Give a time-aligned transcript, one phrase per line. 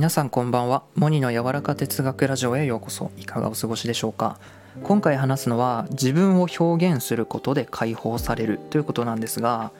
[0.00, 0.82] 皆さんこんばんは。
[0.94, 3.10] モニの柔らか哲学ラジオへようこそ。
[3.18, 4.40] いかがお過ごしでしょうか。
[4.82, 9.72] 今回話すのは自分を表現することで解放されるということなんですが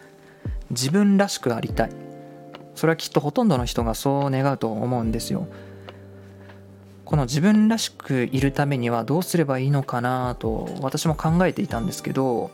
[0.68, 1.90] 自分らしくありたい。
[2.74, 5.48] それはきっとほとんどの人がそう願うと思うんですよ。
[7.06, 12.50] この自分らしくいるためにはどうすればいいのかなと私も考えていたんですけど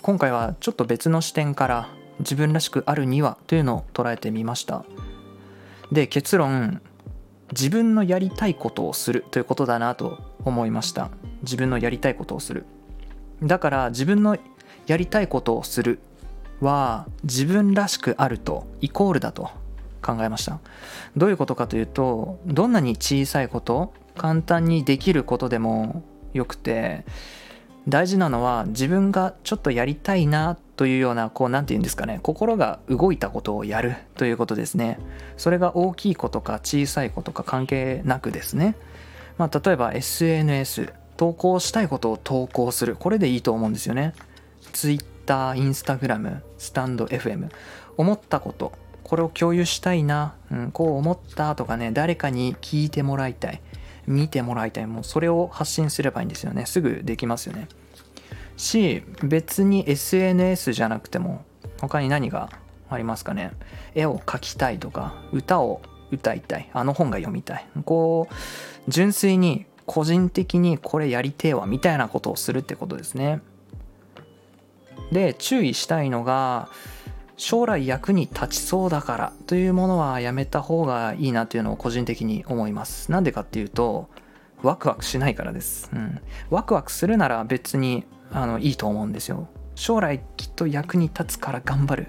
[0.00, 1.88] 今回はちょっと別の視点から
[2.18, 4.84] 自分らしくあるにはというのを捉えてみました。
[5.92, 6.80] で結論
[7.52, 11.10] 自分のやりたいことをするということだなと思いました。
[11.42, 12.64] 自分のやりたいことをする。
[13.42, 14.38] だから自分の
[14.86, 15.98] やりたいことをする
[16.60, 19.50] は自分らしくあるとイコールだと
[20.00, 20.60] 考えました。
[21.14, 26.02] どういうことかというとどんなに小さいこと簡単にできることでも
[26.32, 27.04] よくて
[27.88, 34.98] 大事なのは自分がちょっとやりたいなというようなこう何て言うんですかね心が動いたことをやるということですね。
[35.36, 38.76] それが大きいことか小さいことか関係なくですね。
[39.36, 42.96] まあ例えば SNS 投稿したいことを投稿する。
[42.96, 44.14] これでいいと思うんですよね。
[44.72, 47.48] Twitter、Instagram、スタンド FM
[47.96, 48.72] 思ったこと
[49.02, 53.60] これを共有したいな、うん、こう思ったとかね誰かに聞いてもらいたい。
[54.06, 54.86] 見てもらいたい。
[54.86, 56.66] もうそれを発信すればいいんですよね。
[56.66, 57.68] すぐできますよね。
[58.56, 61.44] し別に SNS じゃなくても
[61.80, 62.50] 他に何が
[62.88, 63.52] ありますかね。
[63.94, 66.68] 絵を描きたいとか歌を歌いたい。
[66.72, 67.66] あの本が読みたい。
[67.84, 68.34] こう
[68.88, 73.40] 純粋に個人的にこれやりてえわみたいなことをするってことですね。
[75.10, 76.68] で注意したいのが
[77.42, 83.10] 将来役に立ちそうだからというものはやめた方がいいなというのを個人的に思います。
[83.10, 84.08] なんでかっていうと
[84.62, 86.20] ワクワクしないからです、うん、
[86.50, 89.48] ワクワクするなら別にあのいいと思うんですよ。
[89.74, 92.06] 将来きっと役に立つから頑張る。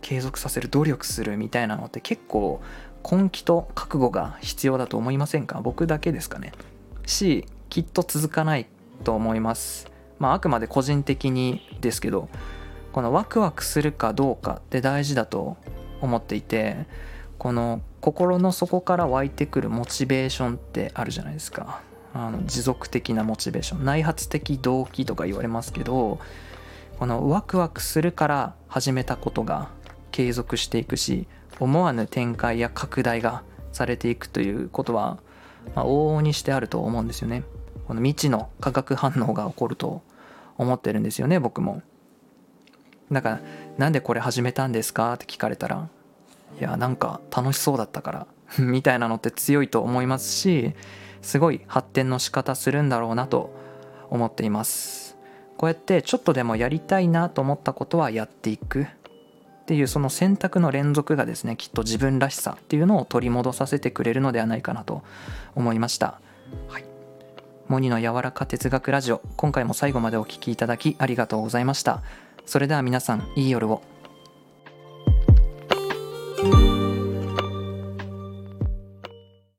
[0.00, 2.62] 継続させる努力するみたいなのって結構
[3.02, 5.60] 根気と覚悟が必要だと思いませんか？
[5.60, 6.52] 僕だけですかね。
[7.04, 8.68] しきっと続かない
[9.02, 9.90] と思います。
[10.20, 12.28] まああくまで個人的にですけど
[12.98, 15.56] このワクワクするかどうかって大事だと
[16.00, 16.88] 思っていて
[17.38, 21.80] この心の底から湧いてくるモチベーションってあるじゃないですか。
[22.12, 23.84] あの持続的なモチベーション。
[23.84, 26.18] 内発的動機とか言われますけど
[26.98, 29.68] このワクワクするから始めたことが
[30.10, 31.28] 継続していくし
[31.60, 35.20] 思わぬ展開や拡大がされていくということは、
[35.76, 37.44] まあ、往々にしてあると思うんですよね。
[37.86, 40.02] この未知の化学反応が起こると
[40.56, 41.80] 思ってるんですよね僕も。
[43.10, 43.40] だから
[43.78, 45.14] なんでこれ始めたんですか？
[45.14, 45.88] って聞かれたら
[46.58, 48.26] いやなんか楽しそうだったから
[48.58, 50.74] みたいなのって強いと思いますし
[51.22, 53.52] すごい発展の仕方するんだろうなと
[54.10, 55.16] 思っています。
[55.56, 58.82] こうやってちょっとでもやりたいなと思ったことはやっていく。
[58.82, 58.86] っ
[59.68, 65.02] ていうその選択の連続がですねきっと自分らしさっていうのを取り戻させてくれるのではないかなと
[65.54, 66.20] 思いました。
[66.68, 66.84] はい。
[67.66, 72.00] モニの柔らか哲学ラジオ今回も最後までお聴きいただきありがとうございました
[72.48, 73.82] それでは皆さんいい夜を。